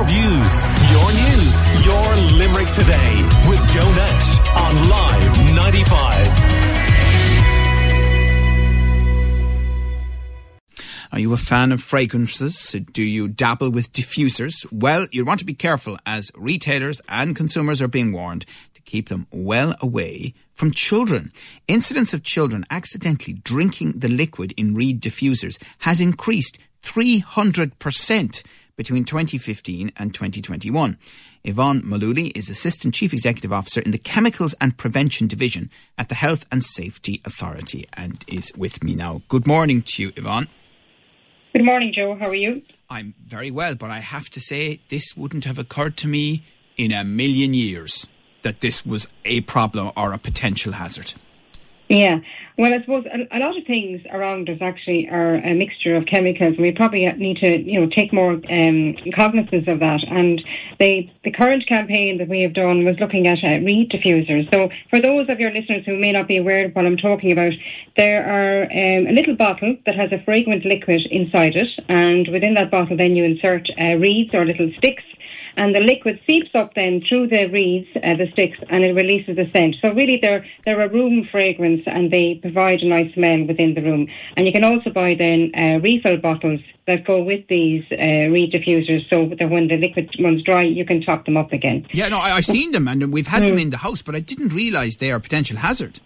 [0.00, 6.26] your views, your news, your Limerick today with Joe Nash on Live 95.
[11.12, 12.72] Are you a fan of fragrances?
[12.92, 14.66] Do you dabble with diffusers?
[14.72, 19.10] Well, you want to be careful as retailers and consumers are being warned to keep
[19.10, 21.30] them well away from children.
[21.68, 28.42] Incidents of children accidentally drinking the liquid in Reed diffusers has increased 300%
[28.80, 30.96] between 2015 and 2021.
[31.44, 36.14] Yvonne Mullooly is Assistant Chief Executive Officer in the Chemicals and Prevention Division at the
[36.14, 39.20] Health and Safety Authority and is with me now.
[39.28, 40.48] Good morning to you, Yvonne.
[41.54, 42.14] Good morning, Joe.
[42.14, 42.62] How are you?
[42.88, 46.42] I'm very well, but I have to say, this wouldn't have occurred to me
[46.78, 48.08] in a million years
[48.40, 51.12] that this was a problem or a potential hazard?
[51.90, 52.20] Yeah.
[52.60, 56.56] Well, I suppose a, lot of things around us actually are a mixture of chemicals,
[56.56, 60.04] and we probably need to, you know, take more um, cognizance of that.
[60.06, 60.44] And
[60.78, 64.44] the the current campaign that we have done was looking at uh, reed diffusers.
[64.52, 67.32] So, for those of your listeners who may not be aware of what I'm talking
[67.32, 67.52] about,
[67.96, 72.52] there are um, a little bottle that has a fragrant liquid inside it, and within
[72.60, 75.04] that bottle, then you insert uh, reeds or little sticks
[75.56, 79.36] and the liquid seeps up then through the reeds, uh, the sticks, and it releases
[79.36, 79.76] the scent.
[79.80, 83.82] So really, they're they're a room fragrance, and they provide a nice smell within the
[83.82, 84.08] room.
[84.36, 88.52] And you can also buy then uh, refill bottles that go with these uh, reed
[88.52, 91.86] diffusers, so that when the liquid runs dry, you can top them up again.
[91.92, 93.48] Yeah, no, I, have seen them, and we've had mm.
[93.48, 96.00] them in the house, but I didn't realise they are a potential hazard.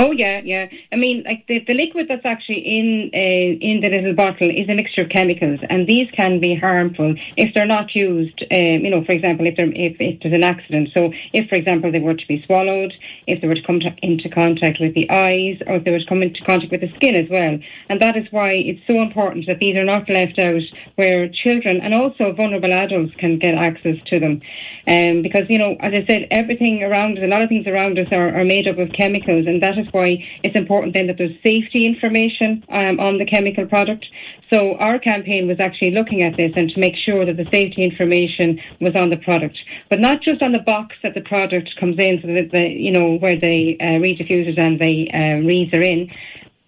[0.00, 0.64] Oh yeah, yeah.
[0.90, 4.64] I mean, like the, the liquid that's actually in uh, in the little bottle is
[4.66, 8.40] a mixture of chemicals, and these can be harmful if they're not used.
[8.48, 10.88] Um, you know, for example, if, if, if there's an accident.
[10.96, 12.94] So, if for example they were to be swallowed,
[13.26, 16.00] if they were to come to, into contact with the eyes, or if they were
[16.00, 17.60] to come into contact with the skin as well,
[17.92, 20.64] and that is why it's so important that these are not left out
[20.96, 24.40] where children and also vulnerable adults can get access to them,
[24.88, 27.98] um, because you know, as I said, everything around us, a lot of things around
[28.00, 31.16] us are, are made up of chemicals, and that is why it's important then that
[31.18, 34.06] there's safety information um, on the chemical product.
[34.52, 37.84] So our campaign was actually looking at this and to make sure that the safety
[37.84, 39.58] information was on the product,
[39.88, 42.92] but not just on the box that the product comes in, so that the you
[42.92, 46.10] know where the uh, diffusers and the uh, reeds are in.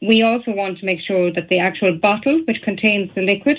[0.01, 3.57] We also want to make sure that the actual bottle, which contains the liquid,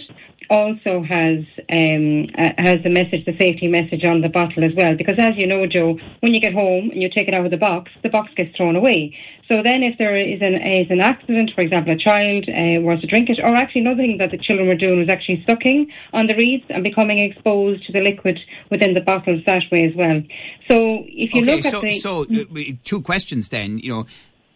[0.49, 4.95] also has um, uh, has the message, the safety message on the bottle as well.
[4.95, 7.51] Because as you know, Joe, when you get home and you take it out of
[7.51, 9.15] the box, the box gets thrown away.
[9.47, 13.01] So then, if there is an is an accident, for example, a child uh, was
[13.01, 15.91] to drink it, or actually another thing that the children were doing was actually sucking
[16.13, 18.39] on the reeds and becoming exposed to the liquid
[18.69, 20.21] within the bottles that way as well.
[20.69, 24.05] So if you okay, look so, at the so uh, two questions then, you know,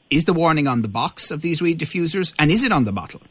[0.10, 2.94] is the warning on the box of these reed diffusers, and is it on the
[2.94, 3.22] bottle?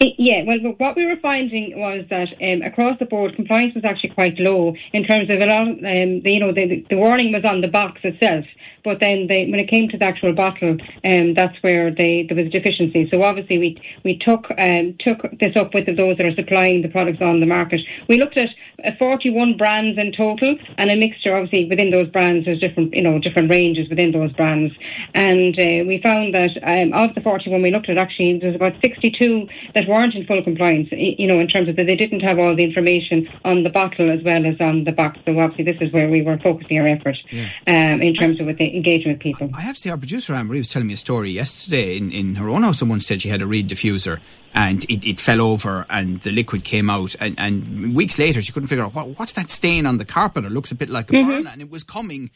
[0.00, 4.10] Yeah, well, what we were finding was that um, across the board, compliance was actually
[4.10, 5.68] quite low in terms of a lot.
[5.68, 8.44] Of, um, the, you know, the, the warning was on the box itself,
[8.86, 12.36] but then they, when it came to the actual bottle, um, that's where they, there
[12.36, 13.08] was a deficiency.
[13.10, 16.88] So obviously we we took um, took this up with those that are supplying the
[16.88, 17.80] products on the market.
[18.08, 18.48] We looked at
[18.84, 21.34] uh, 41 brands in total, and a mixture.
[21.34, 24.72] Obviously, within those brands, there's different you know different ranges within those brands,
[25.14, 28.74] and uh, we found that um, of the 41 we looked at, actually there's about
[28.82, 30.88] 62 that weren't in full compliance.
[30.92, 34.10] You know, in terms of that they didn't have all the information on the bottle
[34.12, 35.18] as well as on the box.
[35.26, 37.50] So obviously, this is where we were focusing our effort yeah.
[37.66, 39.50] um, in terms of with the engaging with people.
[39.54, 42.12] I have to say, our producer Anne Marie was telling me a story yesterday in,
[42.12, 42.78] in her own house.
[42.78, 44.20] Someone said she had a reed diffuser
[44.54, 47.14] and it, it fell over and the liquid came out.
[47.20, 50.44] And, and weeks later, she couldn't figure out what, what's that stain on the carpet.
[50.44, 51.28] It looks a bit like a mm-hmm.
[51.28, 52.30] burn, and it was coming.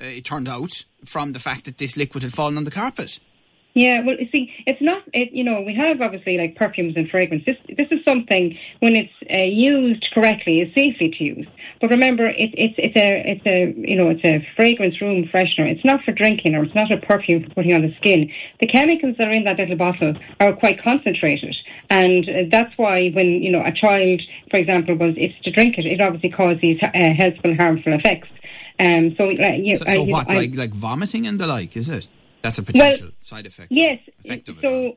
[0.00, 3.18] Uh, it turned out from the fact that this liquid had fallen on the carpet.
[3.76, 5.02] Yeah, well, you see, it's not.
[5.12, 7.44] It, you know, we have obviously like perfumes and fragrance.
[7.44, 11.46] This this is something when it's uh, used correctly is safely to use.
[11.80, 15.70] But remember, it, it's it's a it's a you know it's a fragrance room freshener.
[15.70, 18.30] It's not for drinking or it's not a perfume for putting on the skin.
[18.60, 21.54] The chemicals that are in that little bottle are quite concentrated,
[21.90, 25.76] and uh, that's why when you know a child, for example, was it's to drink
[25.78, 26.88] it, it obviously causes uh,
[27.18, 28.28] healthful harmful effects.
[28.78, 31.88] Um, so, uh, you, so, so what, I, like like vomiting and the like, is
[31.88, 32.08] it?
[32.42, 33.68] That's a potential well, side effect.
[33.70, 33.98] Yes.
[34.60, 34.96] so,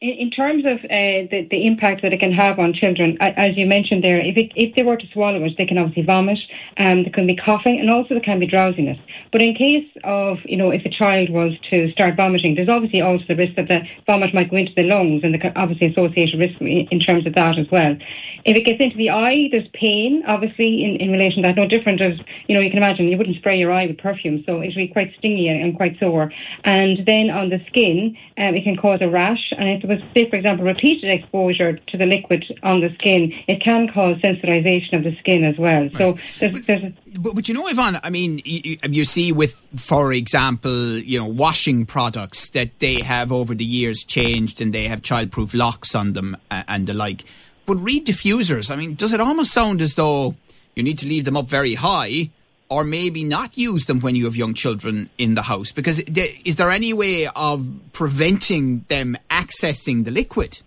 [0.00, 3.66] in terms of uh, the, the impact that it can have on children, as you
[3.66, 6.38] mentioned there, if, it, if they were to swallow it, they can obviously vomit,
[6.76, 8.96] and there can be coughing, and also there can be drowsiness.
[9.32, 13.00] But in case of, you know, if a child was to start vomiting, there's obviously
[13.00, 16.38] also the risk that the vomit might go into the lungs, and the obviously associated
[16.38, 17.98] risk in terms of that as well.
[18.44, 21.58] If it gets into the eye, there's pain, obviously, in, in relation to that.
[21.58, 22.14] No different as,
[22.46, 24.86] you know, you can imagine you wouldn't spray your eye with perfume, so it will
[24.86, 26.30] be quite stingy and quite sore.
[26.62, 30.28] And then on the skin, um, it can cause a rash, and if was, say,
[30.28, 35.04] for example, repeated exposure to the liquid on the skin, it can cause sensitization of
[35.04, 35.82] the skin as well.
[35.82, 35.96] Right.
[35.96, 39.32] So there's, there's a, but, but you know, Yvonne, I mean, you, um, you see
[39.32, 44.72] with, for example, you know, washing products that they have over the years changed and
[44.72, 47.24] they have childproof locks on them uh, and the like.
[47.66, 50.36] But reed diffusers, I mean, does it almost sound as though
[50.74, 52.30] you need to leave them up very high
[52.68, 55.72] or maybe not use them when you have young children in the house?
[55.72, 60.60] Because is there any way of preventing them accessing the liquid?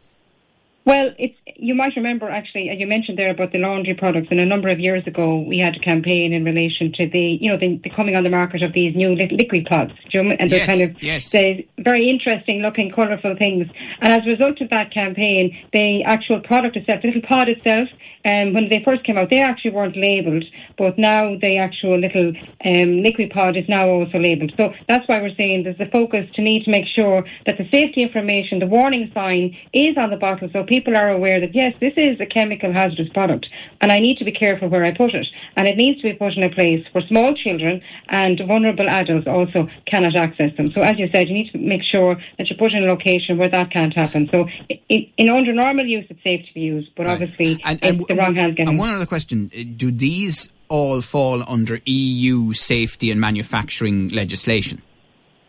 [0.84, 4.28] Well, it's you might remember actually, and you mentioned there about the laundry products.
[4.32, 7.52] And a number of years ago, we had a campaign in relation to the, you
[7.52, 9.94] know, the, the coming on the market of these new liquid pods.
[10.12, 11.32] and they're yes, kind of yes.
[11.32, 13.68] the very interesting looking, colourful things.
[14.02, 17.88] And as a result of that campaign, the actual product itself, the little pod itself,
[18.26, 20.44] um, when they first came out, they actually weren't labelled,
[20.78, 22.34] but now the actual little
[22.66, 24.54] um, liquid pod is now also labelled.
[24.60, 27.68] So that's why we're saying there's a focus to need to make sure that the
[27.74, 31.74] safety information, the warning sign, is on the bottle, so people are aware that yes,
[31.80, 33.48] this is a chemical hazardous product,
[33.82, 36.18] and I need to be careful where I put it, and it needs to be
[36.18, 40.72] put in a place where small children and vulnerable adults also cannot access them.
[40.72, 43.38] So as you said, you need to make sure that you put in a location
[43.38, 44.30] where that can't happen.
[44.32, 44.48] So
[44.90, 47.14] in under normal use, it's safe to be used, but right.
[47.14, 51.80] obviously and, and the wrong And one other question: uh, Do these all fall under
[51.86, 54.82] EU safety and manufacturing legislation?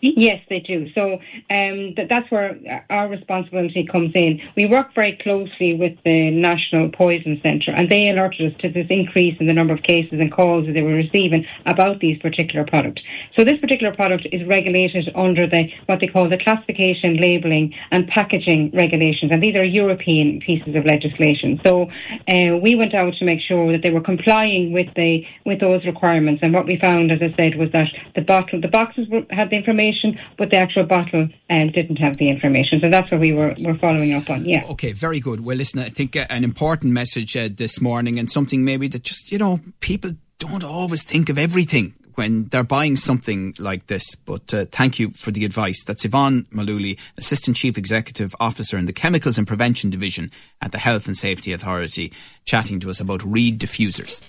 [0.04, 0.90] Yes, they do.
[0.96, 2.58] So um, th- that's where
[2.90, 4.40] our responsibility comes in.
[4.56, 8.86] We work very closely with the National Poison Centre, and they alerted us to this
[8.90, 12.66] increase in the number of cases and calls that they were receiving about these particular
[12.66, 13.00] products.
[13.38, 18.08] So this particular product is regulated under the what they call the classification, labelling, and
[18.08, 21.60] packaging regulations, and these are European pieces of legislation.
[21.64, 21.86] So
[22.26, 25.86] uh, we went out to make sure that they were complying with the with those
[25.86, 26.42] requirements.
[26.42, 29.50] And what we found, as I said, was that the bottle, the boxes were, had
[29.50, 32.80] the information information, but the actual bottle um, didn't have the information.
[32.80, 34.44] So that's what we were, were following up on.
[34.44, 34.64] Yeah.
[34.70, 35.44] Okay, very good.
[35.44, 39.02] Well, listen, I think uh, an important message uh, this morning and something maybe that
[39.02, 44.14] just, you know, people don't always think of everything when they're buying something like this.
[44.14, 45.84] But uh, thank you for the advice.
[45.84, 50.30] That's Yvonne Mullooly, Assistant Chief Executive Officer in the Chemicals and Prevention Division
[50.60, 52.12] at the Health and Safety Authority,
[52.44, 54.20] chatting to us about reed diffusers.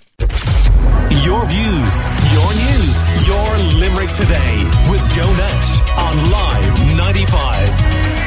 [1.24, 3.48] Your views, your news, your
[3.80, 8.23] Limerick today with Joe Nash on Live 95.